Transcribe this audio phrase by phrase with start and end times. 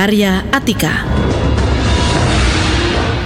[0.00, 1.04] Karya Atika.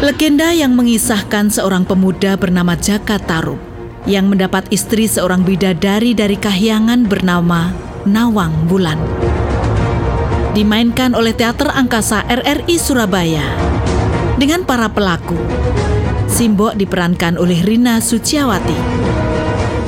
[0.02, 3.62] Legenda yang mengisahkan seorang pemuda bernama Jaka Tarub
[4.10, 7.70] yang mendapat istri seorang bidadari dari kahyangan bernama
[8.10, 8.98] Nawang Bulan.
[10.58, 13.54] Dimainkan oleh Teater Angkasa RRI Surabaya
[14.42, 15.38] dengan para pelaku.
[16.26, 18.78] Simbok diperankan oleh Rina Suciawati.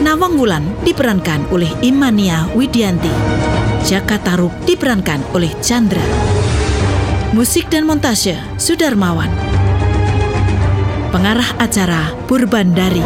[0.07, 3.11] Nawang Wulan diperankan oleh Imania Widianti.
[3.83, 6.46] Jaka Tarub diperankan oleh Chandra.
[7.37, 9.29] Musik dan montase Sudarmawan.
[11.13, 13.05] Pengarah acara Purbandari.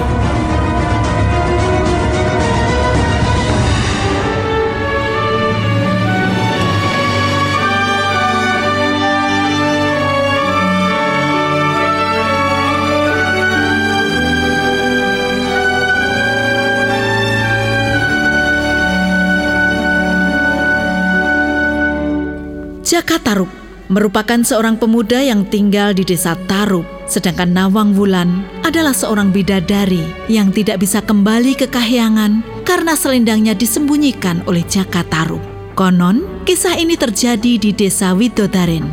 [22.87, 23.60] Jaka Tarub
[23.91, 30.55] merupakan seorang pemuda yang tinggal di desa Tarub, sedangkan Nawang Wulan adalah seorang bidadari yang
[30.55, 35.43] tidak bisa kembali ke kahyangan karena selendangnya disembunyikan oleh Jaka Tarub.
[35.75, 38.87] Konon, kisah ini terjadi di desa Widodaren,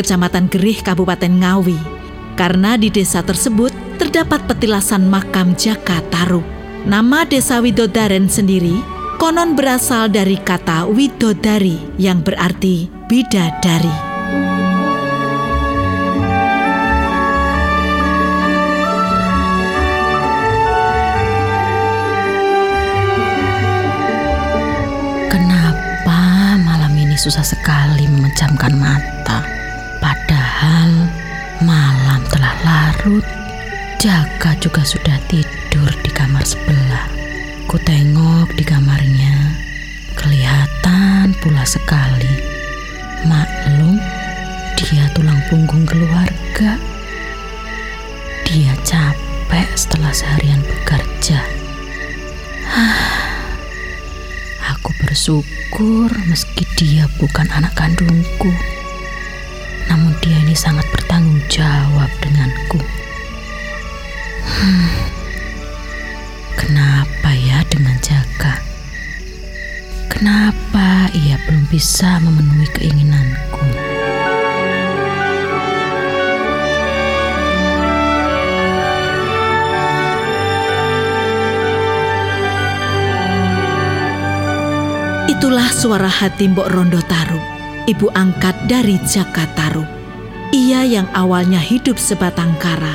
[0.00, 1.76] kecamatan Gerih, Kabupaten Ngawi,
[2.40, 6.46] karena di desa tersebut terdapat petilasan makam Jaka Tarub.
[6.88, 8.80] Nama desa Widodaren sendiri
[9.18, 14.07] konon berasal dari kata Widodari yang berarti bidadari.
[27.18, 29.42] Susah sekali memejamkan mata?
[29.98, 31.10] Padahal
[31.66, 33.26] malam telah larut.
[33.98, 37.10] Jaka juga sudah tidur di kamar sebelah.
[37.66, 39.58] Ku tengok di kamarnya,
[40.14, 42.17] kelihatan pula sekali
[55.28, 58.48] bersyukur meski dia bukan anak kandungku.
[59.92, 62.80] Namun dia ini sangat bertanggung jawab denganku.
[64.48, 64.88] Hmm,
[66.56, 68.56] kenapa ya dengan Jaka?
[70.08, 73.47] Kenapa ia belum bisa memenuhi keinginanku?
[85.58, 87.42] Itulah suara hati Mbok Rondo Tarub,
[87.90, 89.90] ibu angkat dari Jaka Tarub.
[90.54, 92.94] Ia yang awalnya hidup sebatang kara,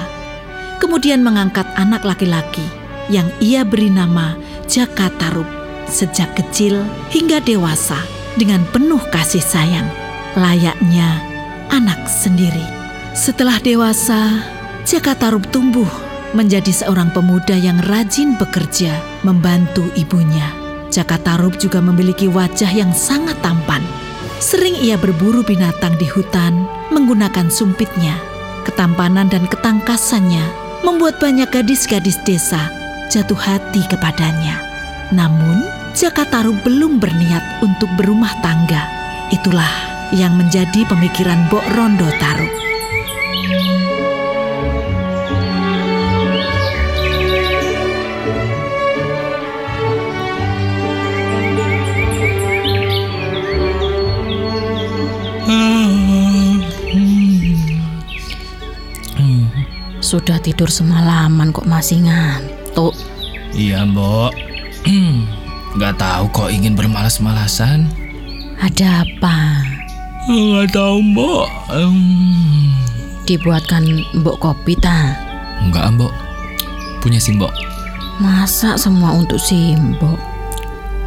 [0.79, 2.63] kemudian mengangkat anak laki-laki
[3.11, 5.43] yang ia beri nama Jaka Tarub
[5.91, 7.99] sejak kecil hingga dewasa
[8.39, 9.91] dengan penuh kasih sayang,
[10.39, 11.19] layaknya
[11.67, 12.63] anak sendiri.
[13.11, 14.39] Setelah dewasa,
[14.87, 15.91] Jaka Tarub tumbuh
[16.31, 18.95] menjadi seorang pemuda yang rajin bekerja
[19.27, 20.62] membantu ibunya.
[20.93, 23.81] Jaka Tarub juga memiliki wajah yang sangat tampan.
[24.37, 28.13] Sering ia berburu binatang di hutan menggunakan sumpitnya.
[28.61, 30.45] Ketampanan dan ketangkasannya
[30.85, 32.69] membuat banyak gadis-gadis desa
[33.09, 34.61] jatuh hati kepadanya.
[35.09, 35.65] Namun,
[35.97, 38.85] Jaka Taru belum berniat untuk berumah tangga.
[39.33, 39.69] Itulah
[40.13, 42.49] yang menjadi pemikiran Bok Rondo Taru.
[60.43, 62.93] Tidur semalaman kok masih ngantuk.
[63.55, 64.53] Iya, Mbok.
[65.73, 67.89] Gak tahu kok ingin bermalas-malasan.
[68.61, 69.65] Ada apa?
[70.29, 71.49] Gak tahu mbok.
[71.73, 72.69] Um...
[73.25, 73.81] Dibuatkan
[74.13, 75.17] mbok kopi ta?
[75.65, 76.13] Enggak mbok.
[77.01, 77.49] Punya simbok.
[78.21, 80.21] Masa semua untuk simbok?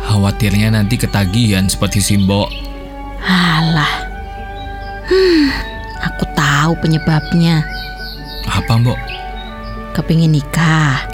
[0.03, 2.51] Khawatirnya nanti ketagihan seperti simbok.
[3.23, 4.03] Alah.
[5.07, 5.47] Hmm,
[6.03, 7.63] aku tahu penyebabnya.
[8.51, 8.99] Apa mbok?
[9.97, 11.09] Kepingin nikah.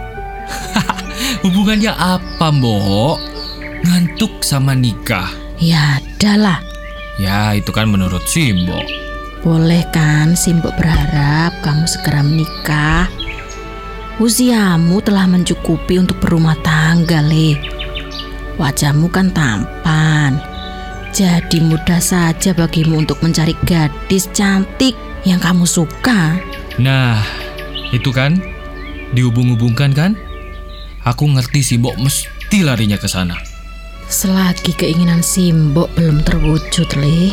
[1.47, 3.33] Hubungannya apa mbok?
[3.87, 5.31] ngantuk sama nikah.
[5.59, 6.63] Ya, adalah.
[7.19, 8.79] Ya, itu kan menurut Simbo.
[9.43, 13.07] Boleh kan Simbo berharap kamu segera menikah?
[14.23, 17.59] Usiamu telah mencukupi untuk berumah tangga, Le.
[18.59, 20.39] Wajahmu kan tampan.
[21.13, 24.95] Jadi mudah saja bagimu untuk mencari gadis cantik
[25.27, 26.39] yang kamu suka.
[26.81, 27.21] Nah,
[27.93, 28.52] itu kan
[29.13, 30.13] dihubung-hubungkan kan?
[31.03, 33.35] Aku ngerti Simbo mesti larinya ke sana.
[34.13, 37.33] Selagi keinginan Simbok belum terwujud, Le,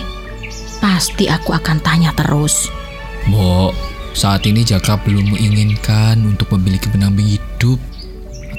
[0.80, 2.72] pasti aku akan tanya terus.
[3.28, 3.76] Mbok,
[4.16, 7.78] saat ini Jaka belum menginginkan untuk memiliki pendamping hidup.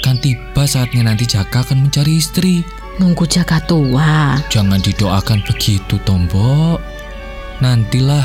[0.00, 2.64] Akan tiba saatnya nanti Jaka akan mencari istri.
[3.00, 4.36] Nunggu jaga tua.
[4.52, 6.76] Jangan didoakan begitu, Tombok.
[7.64, 8.24] Nantilah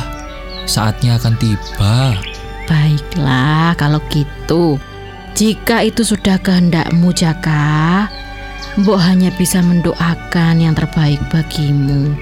[0.67, 2.19] saatnya akan tiba.
[2.65, 4.81] Baiklah kalau gitu.
[5.35, 8.07] Jika itu sudah kehendakmu Jaka,
[8.79, 12.15] Mbok hanya bisa mendoakan yang terbaik bagimu.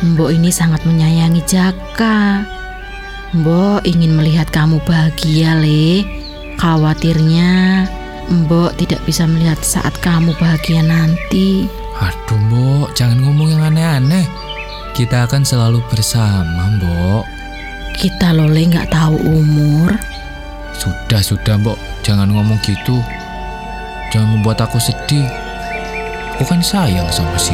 [0.00, 2.44] Mbok ini sangat menyayangi Jaka.
[3.36, 6.04] Mbok ingin melihat kamu bahagia, Le.
[6.60, 7.88] Khawatirnya
[8.30, 11.66] Mbok tidak bisa melihat saat kamu bahagia nanti.
[11.98, 14.28] Aduh, Mbok, jangan ngomong yang aneh-aneh.
[14.94, 17.39] Kita akan selalu bersama, Mbok.
[17.96, 19.94] Kita lole nggak tahu umur.
[20.76, 21.78] Sudah, sudah, Mbok.
[22.06, 23.00] Jangan ngomong gitu.
[24.10, 25.26] Jangan membuat aku sedih.
[26.34, 27.52] Aku kan sayang sama si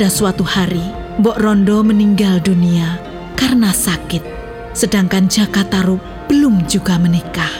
[0.00, 0.80] pada suatu hari,
[1.20, 2.96] Mbok Rondo meninggal dunia
[3.36, 4.24] karena sakit,
[4.72, 7.52] sedangkan Jaka Tarub belum juga menikah.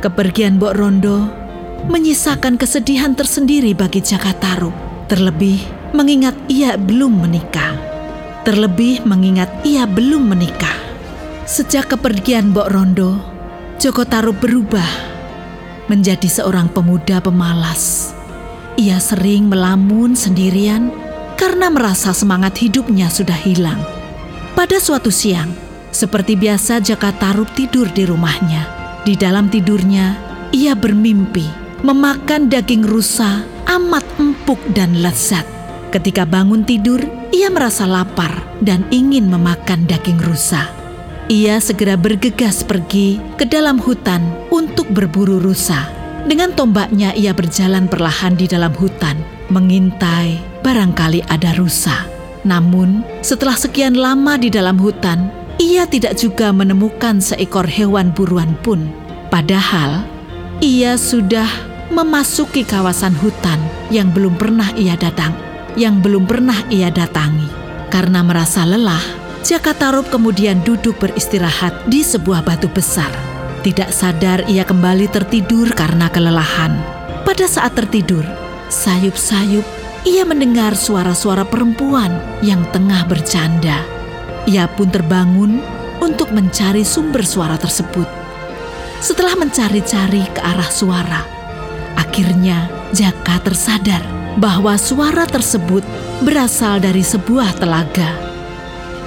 [0.00, 1.28] Kepergian Mbok Rondo
[1.92, 4.72] menyisakan kesedihan tersendiri bagi Jaka Tarub,
[5.12, 5.60] terlebih
[5.92, 7.76] mengingat ia belum menikah.
[8.48, 10.80] Terlebih mengingat ia belum menikah.
[11.44, 13.20] Sejak kepergian Mbok Rondo,
[13.76, 14.88] Joko Tarub berubah
[15.92, 18.16] menjadi seorang pemuda pemalas.
[18.80, 21.03] Ia sering melamun sendirian
[21.44, 23.76] karena merasa semangat hidupnya sudah hilang.
[24.56, 25.52] Pada suatu siang,
[25.92, 28.64] seperti biasa Jaka Tarub tidur di rumahnya.
[29.04, 30.16] Di dalam tidurnya,
[30.56, 31.44] ia bermimpi
[31.84, 35.44] memakan daging rusa amat empuk dan lezat.
[35.92, 40.72] Ketika bangun tidur, ia merasa lapar dan ingin memakan daging rusa.
[41.28, 45.92] Ia segera bergegas pergi ke dalam hutan untuk berburu rusa.
[46.24, 49.20] Dengan tombaknya ia berjalan perlahan di dalam hutan,
[49.52, 52.08] mengintai barangkali ada rusa.
[52.48, 55.28] Namun, setelah sekian lama di dalam hutan,
[55.60, 58.88] ia tidak juga menemukan seekor hewan buruan pun.
[59.28, 60.04] Padahal,
[60.64, 61.46] ia sudah
[61.92, 63.60] memasuki kawasan hutan
[63.92, 65.36] yang belum pernah ia datang,
[65.76, 67.46] yang belum pernah ia datangi.
[67.92, 69.02] Karena merasa lelah,
[69.44, 73.12] Jaka Tarub kemudian duduk beristirahat di sebuah batu besar.
[73.60, 76.72] Tidak sadar ia kembali tertidur karena kelelahan.
[77.24, 78.24] Pada saat tertidur,
[78.68, 82.12] sayup-sayup ia mendengar suara-suara perempuan
[82.44, 83.80] yang tengah bercanda.
[84.44, 85.64] Ia pun terbangun
[86.04, 88.04] untuk mencari sumber suara tersebut.
[89.00, 91.24] Setelah mencari-cari ke arah suara,
[91.96, 94.06] akhirnya Jaka tersadar
[94.38, 95.82] bahwa suara tersebut
[96.22, 98.06] berasal dari sebuah telaga.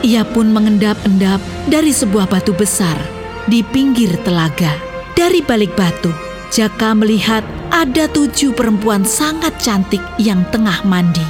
[0.03, 1.39] Ia pun mengendap-endap
[1.71, 2.99] dari sebuah batu besar
[3.47, 4.69] di pinggir telaga.
[5.15, 7.43] Dari balik batu, Jaka melihat
[7.75, 11.23] ada tujuh perempuan sangat cantik yang tengah mandi.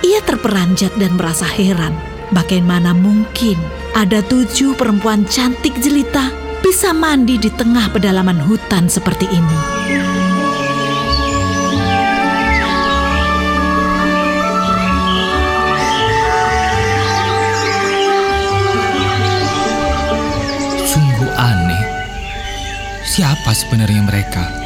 [0.00, 1.92] Ia terperanjat dan merasa heran.
[2.32, 3.60] Bagaimana mungkin
[3.92, 6.32] ada tujuh perempuan cantik jelita
[6.64, 9.58] bisa mandi di tengah pedalaman hutan seperti ini?
[20.88, 21.84] Sungguh aneh.
[23.04, 24.61] Siapa sebenarnya mereka?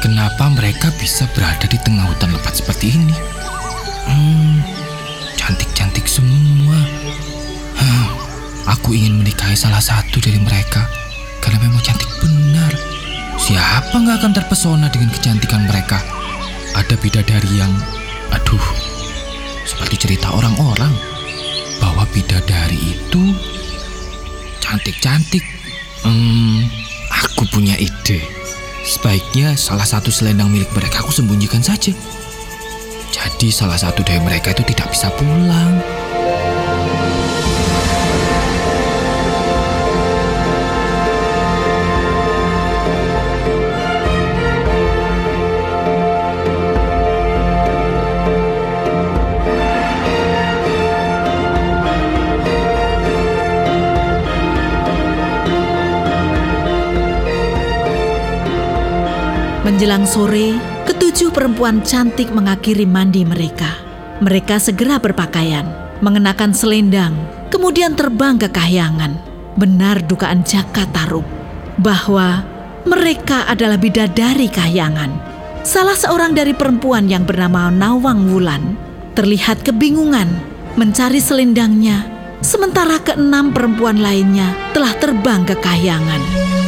[0.00, 3.12] Kenapa mereka bisa berada di tengah hutan lebat seperti ini?
[4.08, 4.64] Hmm,
[5.36, 6.80] cantik-cantik semua.
[7.76, 8.08] Hah,
[8.72, 10.88] aku ingin menikahi salah satu dari mereka
[11.44, 12.72] karena memang cantik benar.
[13.36, 16.00] Siapa nggak akan terpesona dengan kecantikan mereka?
[16.72, 17.72] Ada bidadari yang,
[18.32, 18.64] aduh,
[19.68, 20.96] seperti cerita orang-orang
[21.76, 23.36] bahwa bidadari itu
[24.64, 25.44] cantik-cantik.
[26.00, 26.64] Hmm,
[27.12, 28.39] aku punya ide.
[28.90, 31.94] Sebaiknya salah satu selendang milik mereka aku sembunyikan saja.
[33.14, 35.78] Jadi salah satu dari mereka itu tidak bisa pulang.
[59.80, 63.80] Menjelang sore, ketujuh perempuan cantik mengakhiri mandi mereka.
[64.20, 65.64] Mereka segera berpakaian,
[66.04, 67.16] mengenakan selendang,
[67.48, 69.16] kemudian terbang ke kahyangan.
[69.56, 71.24] Benar dugaan Jaka Tarub
[71.80, 72.44] bahwa
[72.84, 75.16] mereka adalah bidadari kahyangan.
[75.64, 78.76] salah seorang dari perempuan yang bernama Nawang Wulan
[79.16, 80.28] terlihat kebingungan
[80.76, 82.04] mencari selendangnya,
[82.44, 86.59] sementara keenam perempuan lainnya telah terbang ke kahyangan.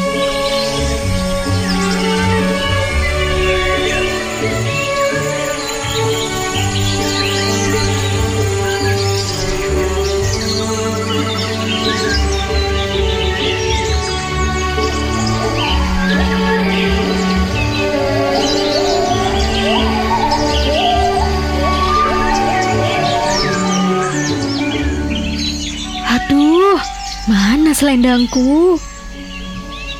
[27.82, 28.78] Selendangku?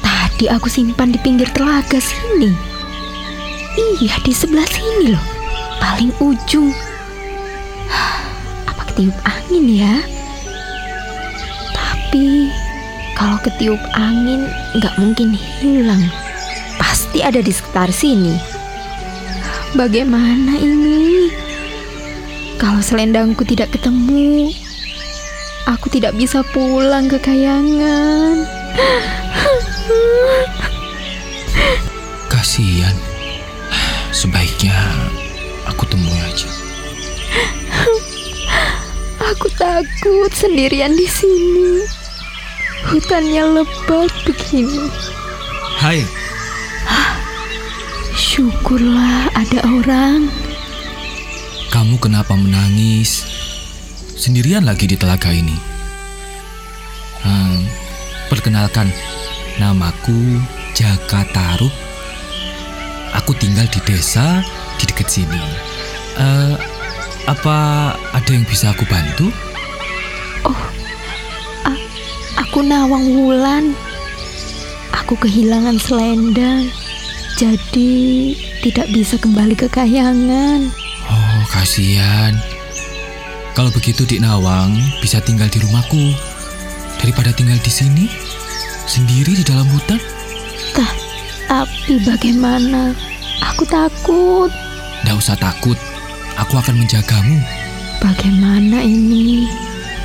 [0.07, 2.55] Tadi aku simpan di pinggir telaga sini.
[3.99, 5.25] Iya, di sebelah sini loh.
[5.83, 6.71] Paling ujung.
[8.71, 9.99] Apa ketiup angin ya?
[11.75, 12.55] Tapi
[13.19, 14.47] kalau ketiup angin
[14.79, 16.07] nggak mungkin hilang.
[16.79, 18.39] Pasti ada di sekitar sini.
[19.75, 21.35] Bagaimana ini?
[22.63, 24.55] Kalau selendangku tidak ketemu,
[25.93, 28.49] tidak bisa pulang ke kayangan.
[32.27, 32.97] Kasihan.
[34.11, 34.77] Sebaiknya
[35.69, 36.49] aku temui aja.
[39.33, 41.85] Aku takut sendirian di sini.
[42.89, 44.91] Hutannya lebat begini.
[45.79, 46.03] Hai,
[48.13, 50.31] Syukurlah ada orang.
[51.69, 53.25] kamu kenapa menangis?
[54.15, 55.72] Sendirian lagi di telaga ini.
[57.23, 57.67] Hmm,
[58.29, 58.91] perkenalkan,
[59.59, 60.43] namaku
[60.75, 61.73] Jaka Tarub.
[63.13, 64.43] Aku tinggal di desa
[64.81, 65.43] di dekat sini.
[66.19, 66.55] Eh,
[67.31, 67.57] apa
[67.95, 69.31] ada yang bisa aku bantu?
[72.53, 73.73] Aku Nawang Wulan.
[74.93, 76.69] Aku kehilangan selendang.
[77.41, 80.69] Jadi tidak bisa kembali ke kayangan.
[81.09, 82.37] Oh, kasihan.
[83.57, 86.13] Kalau begitu Dik Nawang bisa tinggal di rumahku
[87.03, 88.07] daripada tinggal di sini
[88.87, 89.99] sendiri di dalam hutan.
[90.73, 90.93] Tah,
[91.51, 92.95] tapi bagaimana?
[93.53, 94.49] Aku takut.
[95.03, 95.75] Tidak usah takut,
[96.39, 97.43] aku akan menjagamu.
[97.99, 99.51] Bagaimana ini?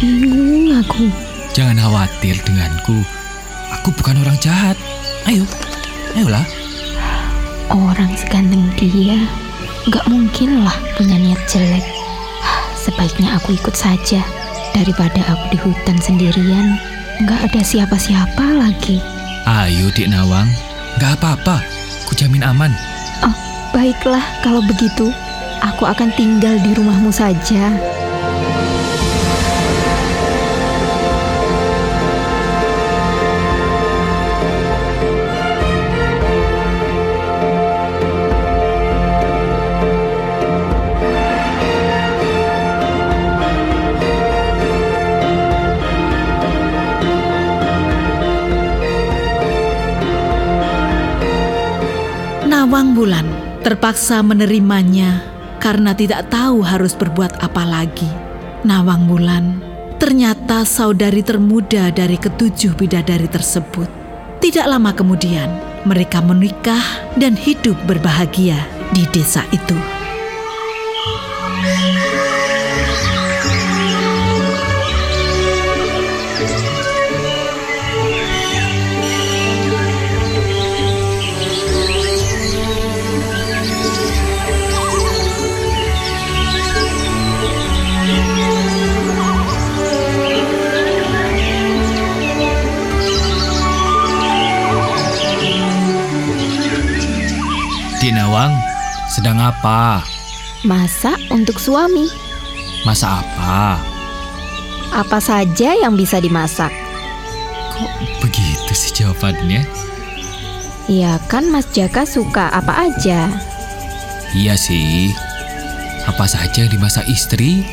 [0.02, 1.10] Bingung aku.
[1.54, 3.02] Jangan khawatir denganku.
[3.82, 4.78] Aku bukan orang jahat.
[5.30, 5.46] Ayo,
[6.18, 6.46] ayolah.
[7.70, 9.18] Orang seganteng dia
[9.90, 11.86] nggak mungkin lah punya niat jelek.
[12.78, 14.22] Sebaiknya aku ikut saja
[14.78, 16.78] daripada aku di hutan sendirian.
[17.26, 19.02] Nggak ada siapa-siapa lagi.
[19.50, 20.46] Ayo Dik Nawang,
[21.02, 21.66] nggak apa-apa.
[22.06, 22.70] Ku jamin aman.
[23.26, 23.34] Oh,
[23.74, 25.10] baiklah kalau begitu.
[25.66, 27.74] Aku akan tinggal di rumahmu saja.
[52.78, 53.26] Nawang Bulan
[53.66, 55.26] terpaksa menerimanya
[55.58, 58.06] karena tidak tahu harus berbuat apa lagi.
[58.70, 59.66] Nawang Bulan
[59.98, 63.90] ternyata saudari termuda dari ketujuh bidadari tersebut.
[64.38, 65.50] Tidak lama kemudian,
[65.90, 68.62] mereka menikah dan hidup berbahagia
[68.94, 69.97] di desa itu.
[99.18, 100.06] Sedang apa?
[100.62, 102.06] Masak untuk suami.
[102.86, 103.82] Masa apa?
[104.94, 106.70] Apa saja yang bisa dimasak?
[107.74, 109.66] Kok begitu sih jawabannya?
[110.86, 113.26] Ya kan Mas Jaka suka apa aja.
[114.38, 115.10] Iya sih.
[116.06, 117.66] Apa saja yang dimasak istri,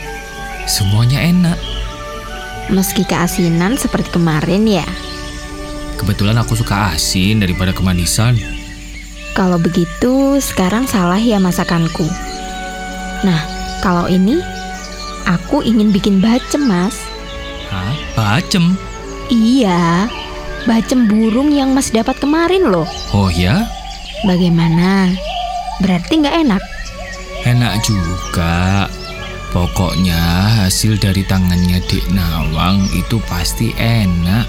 [0.65, 1.61] semuanya enak.
[2.73, 4.89] Meski keasinan seperti kemarin ya.
[6.01, 8.54] Kebetulan aku suka asin daripada kemanisan.
[9.35, 12.07] Kalau begitu sekarang salah ya masakanku.
[13.27, 13.43] Nah,
[13.83, 14.39] kalau ini
[15.27, 16.95] aku ingin bikin bacem, Mas.
[17.67, 17.95] Hah?
[18.15, 18.79] Bacem?
[19.27, 20.07] Iya,
[20.71, 22.87] bacem burung yang Mas dapat kemarin loh.
[23.11, 23.67] Oh ya?
[24.23, 25.11] Bagaimana?
[25.83, 26.63] Berarti nggak enak?
[27.43, 28.87] Enak juga.
[29.51, 30.19] Pokoknya
[30.63, 34.47] hasil dari tangannya Dik Nawang itu pasti enak.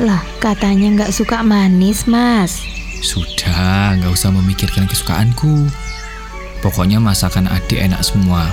[0.00, 2.79] Lah, katanya nggak suka manis, Mas.
[3.00, 5.68] Sudah, nggak usah memikirkan kesukaanku.
[6.60, 8.52] Pokoknya masakan adik enak semua.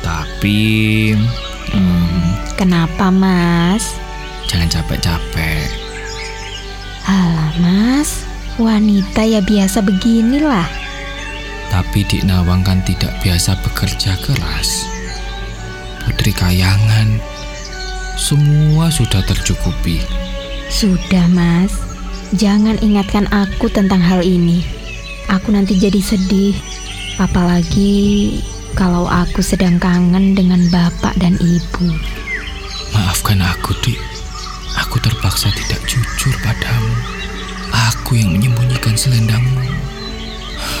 [0.00, 1.12] Tapi,
[1.70, 3.96] hmm, Kenapa, Mas?
[4.48, 5.68] jangan capek-capek.
[7.08, 8.24] Alah, Mas.
[8.60, 10.68] Wanita ya biasa beginilah.
[11.72, 14.84] Tapi Dik Nawang kan tidak biasa bekerja keras.
[16.04, 17.16] Putri Kayangan,
[18.20, 20.04] semua sudah tercukupi.
[20.68, 21.72] Sudah, Mas.
[22.32, 24.64] Jangan ingatkan aku tentang hal ini.
[25.28, 26.56] Aku nanti jadi sedih.
[27.20, 28.40] Apalagi
[28.72, 31.92] kalau aku sedang kangen dengan bapak dan ibu.
[32.96, 34.00] Maafkan aku, Dik.
[34.80, 36.96] Aku terpaksa tidak jujur padamu.
[37.92, 39.60] Aku yang menyembunyikan selendangmu.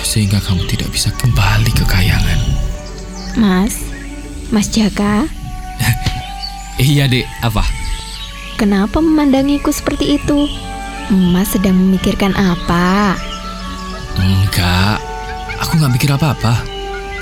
[0.00, 2.40] Sehingga kamu tidak bisa kembali ke kayangan.
[3.36, 3.80] Mas,
[4.48, 5.24] Mas Jaka,
[6.80, 7.28] Iya, Dek.
[7.44, 7.64] Apa?
[8.56, 10.46] kenapa memandangiku seperti itu?
[11.12, 13.20] Mas sedang memikirkan apa?
[14.16, 14.96] Enggak.
[15.60, 16.64] Aku nggak mikir apa-apa.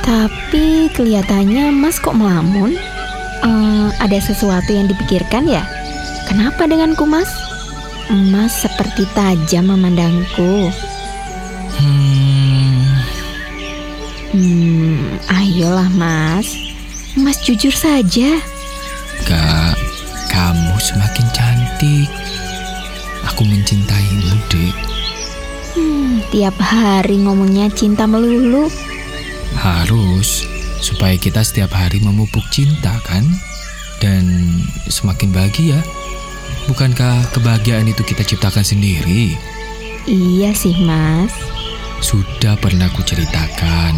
[0.01, 2.79] Tapi kelihatannya Mas kok melamun?
[3.41, 5.67] Eh, ada sesuatu yang dipikirkan ya?
[6.25, 7.29] Kenapa denganku Mas?
[8.31, 10.71] Mas seperti tajam memandangku.
[11.79, 12.87] Hmm,
[14.31, 16.47] Hmm, ayolah Mas.
[17.19, 18.39] Mas jujur saja.
[19.21, 19.75] enggak.
[20.31, 22.07] Kamu semakin cantik.
[23.41, 24.77] Aku mencintaimu, Dek.
[25.73, 28.69] Hmm, tiap hari ngomongnya cinta melulu.
[29.57, 30.45] Harus
[30.85, 33.25] supaya kita setiap hari memupuk cinta kan
[33.97, 34.29] dan
[34.93, 35.81] semakin bahagia.
[36.69, 39.33] Bukankah kebahagiaan itu kita ciptakan sendiri?
[40.05, 41.33] Iya sih Mas.
[42.05, 43.97] Sudah pernah ku ceritakan.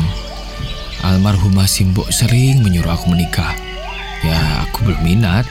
[1.02, 3.58] Almarhumah Simbok sering menyuruh aku menikah.
[4.22, 5.50] Ya, aku belum minat.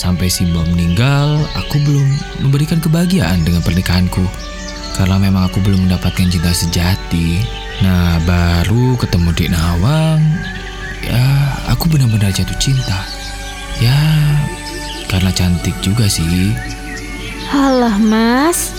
[0.00, 2.08] Sampai Simbok meninggal, aku belum
[2.40, 4.24] memberikan kebahagiaan dengan pernikahanku.
[4.96, 7.44] Karena memang aku belum mendapatkan cinta sejati.
[7.84, 10.24] Nah, baru ketemu Dik Nawang,
[11.04, 13.04] ya aku benar-benar jatuh cinta.
[13.76, 14.00] Ya,
[15.12, 16.56] karena cantik juga sih.
[17.52, 18.72] Halah Mas,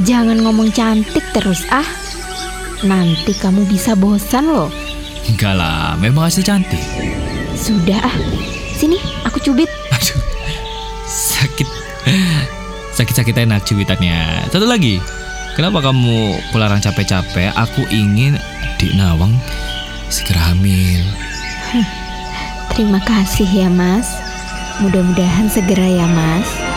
[0.00, 1.84] jangan ngomong cantik terus ah.
[2.80, 4.72] Nanti kamu bisa bosan loh.
[5.28, 6.80] Enggak lah, memang asli cantik.
[7.52, 8.16] Sudah ah,
[8.72, 8.96] sini
[9.28, 9.83] aku cubit.
[12.94, 14.48] Sakit-sakit enak cubitannya.
[14.52, 15.02] Satu lagi.
[15.54, 17.54] Kenapa kamu pularang capek-capek?
[17.54, 18.34] Aku ingin
[18.78, 19.34] Dik Nawang
[20.10, 21.02] segera hamil.
[22.74, 24.10] Terima kasih ya Mas.
[24.82, 26.73] Mudah-mudahan segera ya Mas.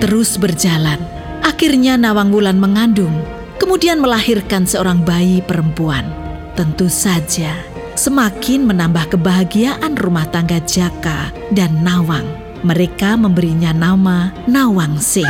[0.00, 0.98] Terus berjalan.
[1.44, 3.12] Akhirnya Nawang Wulan mengandung,
[3.60, 6.08] kemudian melahirkan seorang bayi perempuan.
[6.56, 7.52] Tentu saja,
[7.94, 12.26] semakin menambah kebahagiaan rumah tangga Jaka dan Nawang.
[12.60, 15.28] Mereka memberinya nama Nawang Sih.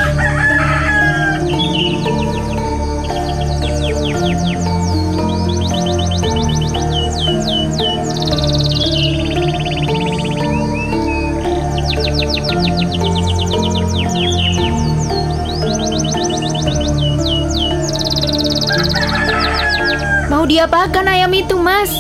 [20.51, 21.95] Diapakan ayam itu Mas?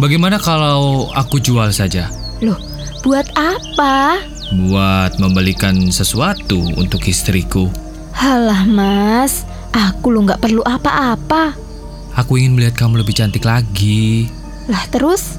[0.00, 2.08] Bagaimana kalau aku jual saja?
[2.40, 2.56] Loh,
[3.04, 4.16] buat apa?
[4.48, 7.68] Buat membelikan sesuatu untuk istriku.
[8.16, 9.44] Halah Mas,
[9.76, 11.52] aku lo nggak perlu apa-apa.
[12.16, 14.32] Aku ingin melihat kamu lebih cantik lagi.
[14.72, 15.36] Lah terus,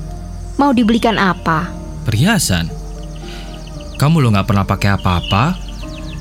[0.61, 1.73] mau dibelikan apa?
[2.05, 2.69] Perhiasan.
[3.97, 5.57] Kamu lo nggak pernah pakai apa-apa?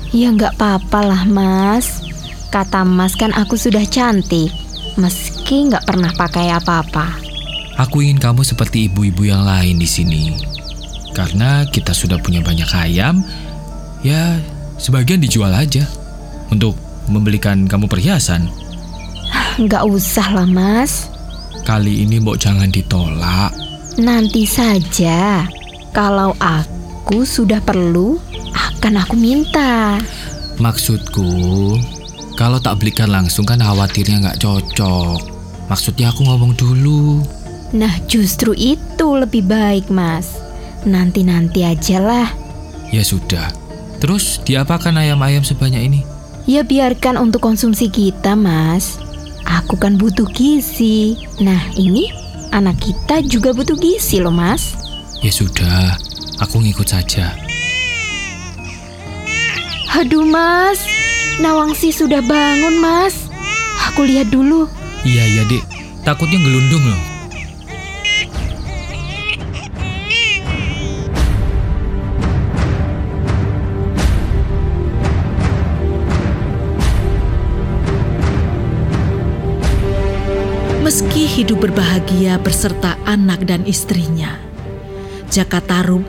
[0.09, 2.01] Ya nggak apa-apa lah Mas.
[2.49, 4.62] Kata Mas kan aku sudah cantik.
[4.99, 7.17] Meski nggak pernah pakai apa-apa.
[7.81, 10.23] Aku ingin kamu seperti ibu-ibu yang lain di sini.
[11.13, 13.25] Karena kita sudah punya banyak ayam,
[14.05, 14.37] ya
[14.77, 15.85] sebagian dijual aja
[16.53, 16.77] untuk
[17.09, 18.45] membelikan kamu perhiasan.
[19.61, 21.09] Nggak usah lah Mas.
[21.63, 23.53] Kali ini mbok jangan ditolak.
[23.97, 25.45] Nanti saja.
[25.93, 28.17] Kalau aku sudah perlu,
[28.53, 30.01] akan aku minta.
[30.57, 31.29] Maksudku,
[32.33, 35.19] kalau tak belikan langsung kan khawatirnya nggak cocok.
[35.69, 37.23] Maksudnya aku ngomong dulu.
[37.73, 40.29] Nah justru itu lebih baik Mas.
[40.85, 42.29] Nanti-nanti aja lah.
[42.93, 43.49] Ya sudah.
[44.03, 46.01] Terus diapakan ayam-ayam sebanyak ini?
[46.43, 48.99] Ya biarkan untuk konsumsi kita Mas.
[49.47, 51.15] Aku kan butuh gizi.
[51.39, 52.11] Nah ini
[52.51, 54.75] anak kita juga butuh gizi loh Mas.
[55.23, 55.95] Ya sudah,
[56.43, 57.31] aku ngikut saja.
[59.93, 60.83] Aduh Mas,
[61.41, 63.25] Nawangsi sudah bangun, Mas.
[63.89, 64.69] Aku lihat dulu.
[65.01, 65.65] Iya, iya, Dek.
[66.05, 67.01] Takutnya gelundung loh.
[80.85, 84.37] Meski hidup berbahagia beserta anak dan istrinya,
[85.31, 86.05] Jaka Tarub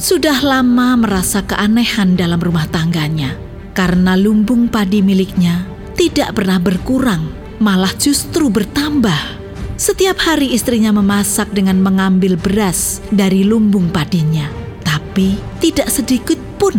[0.00, 7.28] sudah lama merasa keanehan dalam rumah tangganya karena lumbung padi miliknya tidak pernah berkurang,
[7.60, 9.40] malah justru bertambah.
[9.76, 14.48] Setiap hari istrinya memasak dengan mengambil beras dari lumbung padinya,
[14.86, 16.74] tapi tidak sedikit pun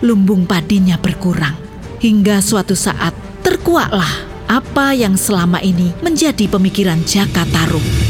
[0.00, 1.54] lumbung padinya berkurang.
[2.00, 4.08] Hingga suatu saat terkuaklah
[4.46, 8.05] apa yang selama ini menjadi pemikiran Jaka Tarub.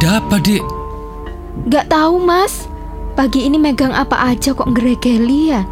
[0.00, 0.64] Ada apa, Dek?
[1.68, 2.64] Gak tahu, Mas.
[3.20, 5.68] Pagi ini megang apa aja kok ngeregeli ya?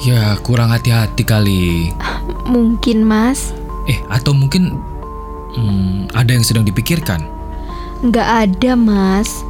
[0.00, 1.92] Ya, kurang hati-hati kali.
[2.48, 3.52] Mungkin, Mas.
[3.84, 4.80] Eh, atau mungkin
[5.60, 7.20] hmm, ada yang sedang dipikirkan.
[8.00, 9.44] Nggak ada, Mas.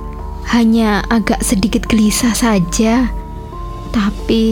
[0.50, 3.06] Hanya agak sedikit gelisah saja.
[3.94, 4.42] Tapi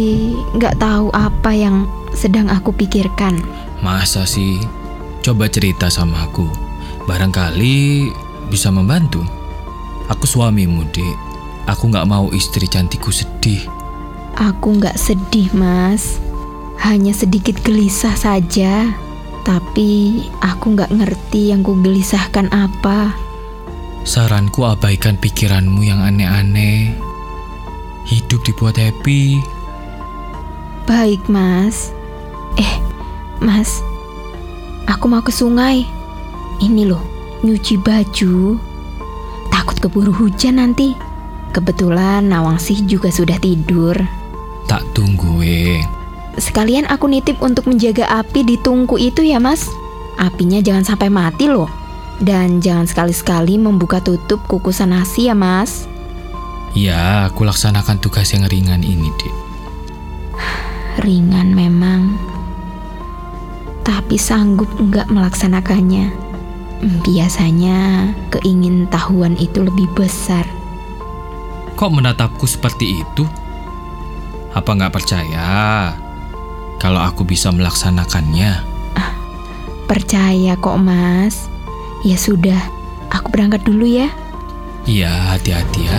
[0.55, 3.43] nggak tahu apa yang sedang aku pikirkan.
[3.83, 4.63] Masa sih?
[5.27, 6.47] Coba cerita sama aku.
[7.11, 8.15] Barangkali
[8.47, 9.43] bisa membantu.
[10.13, 11.17] Aku suamimu, Dek.
[11.65, 13.65] Aku nggak mau istri cantikku sedih.
[14.37, 16.21] Aku nggak sedih, Mas.
[16.85, 18.93] Hanya sedikit gelisah saja.
[19.45, 23.17] Tapi aku nggak ngerti yang ku gelisahkan apa.
[24.05, 26.93] Saranku abaikan pikiranmu yang aneh-aneh.
[28.05, 29.41] Hidup dibuat happy.
[30.85, 31.97] Baik, Mas.
[32.61, 32.77] Eh,
[33.41, 33.81] Mas.
[34.85, 35.89] Aku mau ke sungai.
[36.61, 37.01] Ini loh,
[37.41, 38.61] nyuci baju.
[39.65, 40.93] Takut keburu hujan nanti.
[41.57, 43.97] Kebetulan Nawangsih juga sudah tidur.
[44.69, 45.81] Tak tunggu, eh.
[46.37, 49.65] Sekalian aku nitip untuk menjaga api di tungku itu ya, Mas.
[50.21, 51.73] Apinya jangan sampai mati loh.
[52.21, 55.89] Dan jangan sekali-sekali membuka tutup kukusan nasi ya, Mas.
[56.77, 59.35] Ya, aku laksanakan tugas yang ringan ini, Dek.
[61.09, 62.21] Ringan memang.
[63.81, 66.34] Tapi sanggup enggak melaksanakannya.
[66.83, 70.43] Biasanya keingin tahuan itu lebih besar.
[71.75, 73.25] Kok menatapku seperti itu?
[74.55, 75.91] Apa nggak percaya
[76.79, 78.75] kalau aku bisa melaksanakannya?
[79.85, 81.47] Percaya kok, Mas.
[82.05, 82.61] Ya sudah,
[83.13, 84.09] aku berangkat dulu ya.
[84.85, 85.99] Iya, hati-hati ya.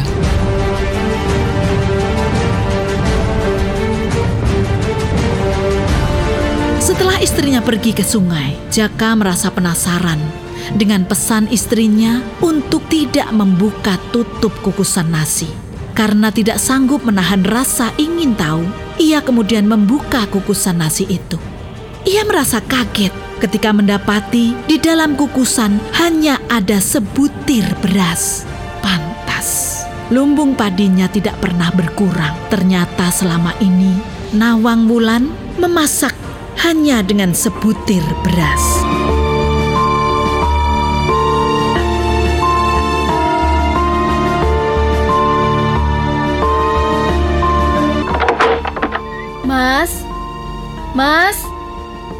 [6.81, 14.51] Setelah istrinya pergi ke sungai, Jaka merasa penasaran dengan pesan istrinya untuk tidak membuka tutup
[14.65, 15.47] kukusan nasi.
[15.95, 18.65] Karena tidak sanggup menahan rasa ingin tahu,
[18.99, 21.39] ia kemudian membuka kukusan nasi itu.
[22.03, 28.43] Ia merasa kaget ketika mendapati di dalam kukusan hanya ada sebutir beras.
[28.83, 32.35] Pantas, lumbung padinya tidak pernah berkurang.
[32.51, 36.11] Ternyata selama ini Nawang Wulan memasak
[36.59, 38.83] hanya dengan sebutir beras.
[49.55, 50.03] Mas,
[50.91, 51.39] Mas,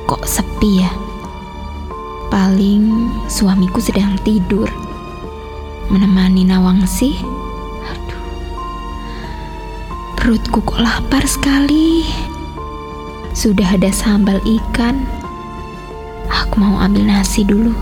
[0.08, 0.92] kok sepi ya?
[2.32, 4.72] Paling suamiku sedang tidur.
[5.92, 7.20] Menemani Nawangsi.
[7.92, 8.24] Aduh.
[10.16, 12.08] Perutku kok lapar sekali.
[13.36, 15.04] Sudah ada sambal ikan.
[16.32, 17.76] Aku mau ambil nasi dulu.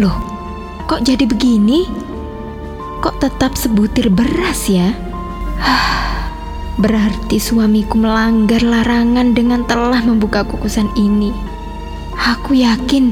[0.00, 0.16] Loh,
[0.88, 1.84] kok jadi begini?
[3.04, 4.96] Kok tetap sebutir beras ya?
[6.84, 11.32] Berarti suamiku melanggar larangan dengan telah membuka kukusan ini.
[12.12, 13.08] Aku yakin.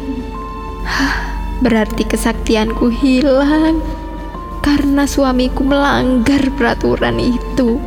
[0.85, 1.16] Hah,
[1.64, 3.80] berarti kesaktianku hilang.
[4.61, 7.80] Karena suamiku melanggar peraturan itu.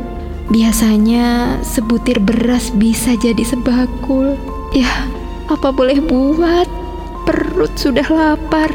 [0.50, 4.34] Biasanya sebutir beras bisa jadi sebakul.
[4.74, 5.06] Ya,
[5.46, 6.66] apa boleh buat?
[7.30, 8.74] Perut sudah lapar.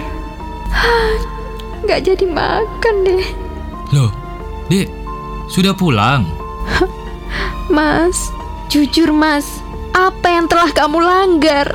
[0.72, 1.20] Hah,
[1.84, 3.28] nggak jadi makan deh.
[3.92, 4.16] Loh,
[4.72, 4.88] Dek,
[5.52, 6.24] sudah pulang?
[7.70, 8.32] Mas,
[8.72, 11.68] jujur mas, apa yang telah kamu langgar?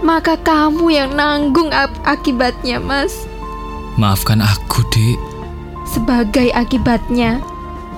[0.00, 3.28] Maka kamu yang nanggung ak- akibatnya, mas.
[4.00, 5.20] Maafkan aku, Dek.
[5.84, 7.44] Sebagai akibatnya,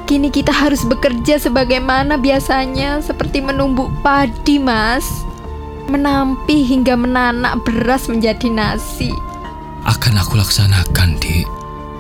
[0.09, 5.07] kini kita harus bekerja sebagaimana biasanya seperti menumbuk padi, Mas.
[5.87, 9.13] Menampi hingga menanak beras menjadi nasi.
[9.85, 11.47] Akan aku laksanakan, Dik.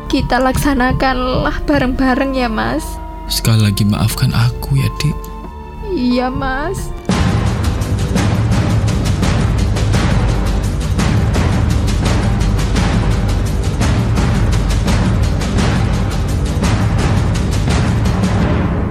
[0.09, 2.83] Kita laksanakanlah bareng-bareng ya, Mas.
[3.29, 5.17] Sekali lagi maafkan aku ya, Dik.
[6.03, 6.91] Iya, Mas.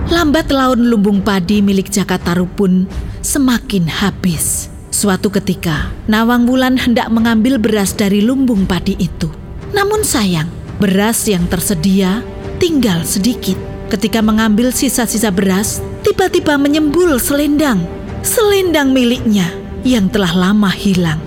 [0.07, 2.87] Lambat laun lumbung padi milik Jaka Tarub pun
[3.19, 4.71] semakin habis.
[4.87, 9.27] Suatu ketika, Nawang Wulan hendak mengambil beras dari lumbung padi itu.
[9.75, 10.47] Namun sayang,
[10.79, 12.23] beras yang tersedia
[12.63, 13.70] tinggal sedikit.
[13.91, 17.83] Ketika mengambil sisa-sisa beras, tiba-tiba menyembul selendang.
[18.23, 19.51] Selendang miliknya
[19.83, 21.19] yang telah lama hilang.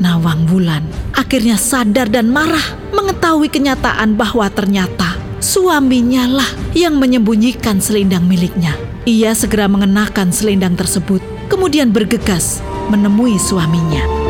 [0.00, 0.80] Nawang Wulan
[1.12, 2.64] akhirnya sadar dan marah
[2.96, 5.12] mengetahui kenyataan bahwa ternyata
[5.44, 8.72] suaminya lah yang menyembunyikan selendang miliknya.
[9.04, 11.20] Ia segera mengenakan selendang tersebut,
[11.52, 14.25] kemudian bergegas menemui suaminya.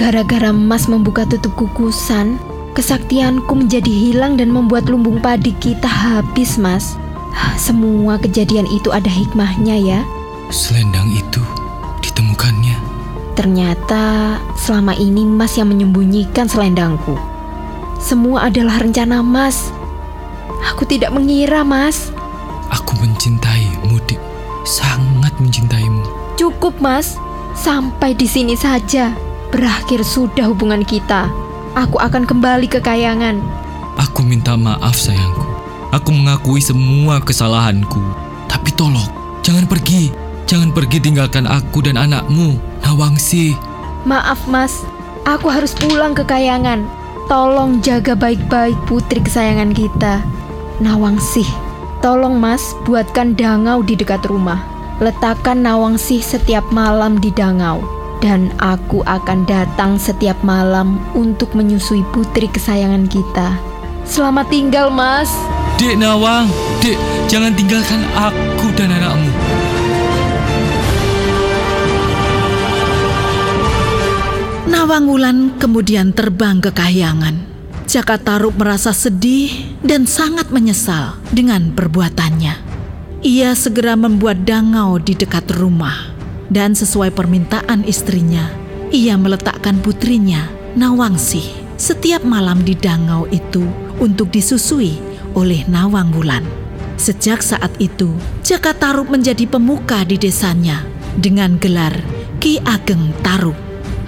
[0.00, 2.40] Gara-gara Mas membuka tutup kukusan,
[2.72, 6.96] kesaktianku menjadi hilang dan membuat lumbung padi kita habis, Mas.
[7.60, 10.00] Semua kejadian itu ada hikmahnya ya.
[10.48, 11.44] Selendang itu
[12.00, 12.80] ditemukannya.
[13.36, 17.20] Ternyata selama ini Mas yang menyembunyikan selendangku.
[18.00, 19.68] Semua adalah rencana Mas.
[20.72, 22.08] Aku tidak mengira, Mas.
[22.72, 24.20] Aku mencintaimu, Dik.
[24.64, 26.08] Sangat mencintaimu.
[26.40, 27.20] Cukup, Mas.
[27.52, 29.29] Sampai di sini saja.
[29.50, 31.26] Berakhir sudah hubungan kita.
[31.74, 33.38] Aku akan kembali ke kayangan.
[33.98, 35.46] Aku minta maaf sayangku.
[35.90, 37.98] Aku mengakui semua kesalahanku.
[38.46, 39.10] Tapi tolong,
[39.42, 40.14] jangan pergi.
[40.46, 43.54] Jangan pergi tinggalkan aku dan anakmu, Nawangsi.
[44.06, 44.82] Maaf, Mas.
[45.26, 46.82] Aku harus pulang ke kayangan.
[47.30, 50.18] Tolong jaga baik-baik putri kesayangan kita.
[50.82, 51.46] Nawangsih,
[52.02, 54.58] tolong Mas buatkan dangau di dekat rumah.
[54.98, 57.99] Letakkan Nawangsih setiap malam di dangau.
[58.20, 63.56] Dan aku akan datang setiap malam untuk menyusui putri kesayangan kita.
[64.04, 65.32] Selamat tinggal, Mas.
[65.80, 66.44] Dek Nawang,
[66.84, 67.00] Dek,
[67.32, 69.32] jangan tinggalkan aku dan anakmu.
[74.68, 77.40] Nawang Wulan kemudian terbang ke kahyangan.
[77.88, 82.68] Jaka Tarub merasa sedih dan sangat menyesal dengan perbuatannya.
[83.24, 86.09] Ia segera membuat dangau di dekat rumah
[86.50, 88.50] dan sesuai permintaan istrinya,
[88.90, 91.46] ia meletakkan putrinya, Nawangsih,
[91.78, 93.64] setiap malam di dangau itu
[94.02, 94.98] untuk disusui
[95.34, 96.42] oleh Nawang Wulan.
[97.00, 98.12] Sejak saat itu,
[98.44, 100.84] Jaka Tarub menjadi pemuka di desanya
[101.16, 101.96] dengan gelar
[102.38, 103.56] Ki Ageng Tarub.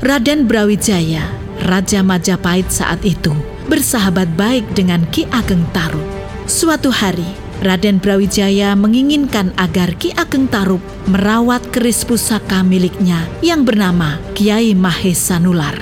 [0.02, 1.24] Raden Brawijaya,
[1.64, 3.32] Raja Majapahit saat itu,
[3.70, 6.04] bersahabat baik dengan Ki Ageng Tarub.
[6.44, 7.26] Suatu hari,
[7.62, 15.38] Raden Brawijaya menginginkan agar Ki Ageng Tarub merawat keris pusaka miliknya yang bernama Kiai Mahesa
[15.38, 15.78] Nular.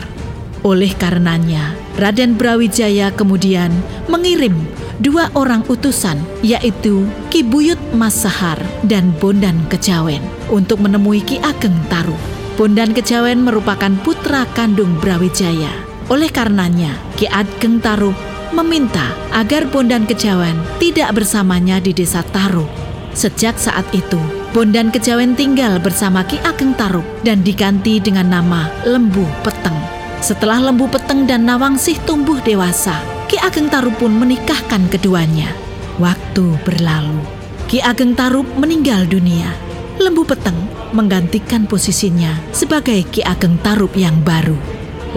[0.60, 3.72] Oleh karenanya, Raden Brawijaya kemudian
[4.12, 4.52] mengirim
[5.00, 10.20] dua orang utusan yaitu Ki Buyut Masahar dan Bondan Kejawen
[10.52, 12.20] untuk menemui Ki Ageng Tarub.
[12.60, 15.72] Bondan Kejawen merupakan putra kandung Brawijaya.
[16.12, 22.68] Oleh karenanya, Ki Ageng Tarub meminta agar Bondan Kejawen tidak bersamanya di desa Tarub.
[23.10, 24.18] Sejak saat itu,
[24.54, 29.74] Bondan Kejawen tinggal bersama Ki Ageng Tarub dan diganti dengan nama Lembu Peteng.
[30.22, 32.94] Setelah Lembu Peteng dan Nawangsih tumbuh dewasa,
[33.26, 35.50] Ki Ageng Tarub pun menikahkan keduanya.
[35.98, 37.18] Waktu berlalu,
[37.66, 39.50] Ki Ageng Tarub meninggal dunia.
[39.98, 40.56] Lembu Peteng
[40.94, 44.56] menggantikan posisinya sebagai Ki Ageng Tarub yang baru.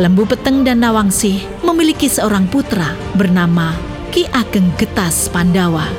[0.01, 3.73] Lembu Peteng dan Nawangsih memiliki seorang putra bernama
[4.13, 5.89] Ki Ageng Getas Pandawa.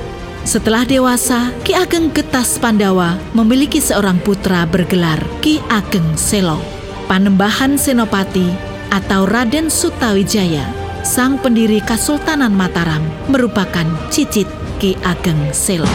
[0.47, 6.63] Setelah dewasa, Ki Ageng Getas Pandawa memiliki seorang putra bergelar Ki Ageng Selo.
[7.11, 8.47] Panembahan Senopati
[8.95, 10.63] atau Raden Sutawijaya,
[11.03, 14.47] sang pendiri Kesultanan Mataram, merupakan cicit
[14.79, 15.91] Ki Ageng Selo.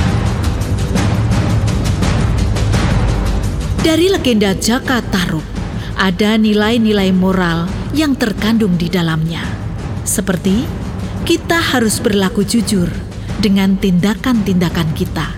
[3.79, 5.47] Dari legenda Jaka Tarub,
[5.95, 9.58] ada nilai-nilai moral yang terkandung di dalamnya.
[10.09, 10.65] Seperti
[11.21, 12.89] kita harus berlaku jujur
[13.37, 15.37] dengan tindakan-tindakan kita.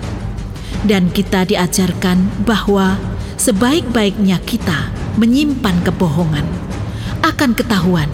[0.88, 2.96] Dan kita diajarkan bahwa
[3.36, 6.48] sebaik-baiknya kita menyimpan kebohongan
[7.20, 8.08] akan ketahuan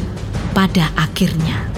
[0.57, 1.69] pada akhirnya.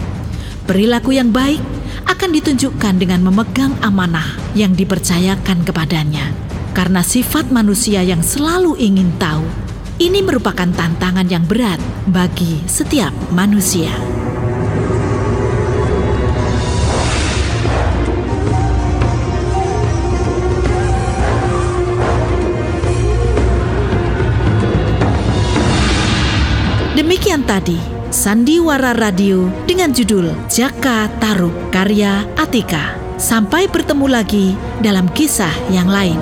[0.64, 1.60] Perilaku yang baik
[2.08, 6.32] akan ditunjukkan dengan memegang amanah yang dipercayakan kepadanya.
[6.72, 9.44] Karena sifat manusia yang selalu ingin tahu,
[10.00, 14.19] ini merupakan tantangan yang berat bagi setiap manusia.
[27.30, 27.78] Demikian tadi
[28.10, 32.98] Sandiwara Radio dengan judul Jaka Tarub karya Atika.
[33.22, 36.18] Sampai bertemu lagi dalam kisah yang lain.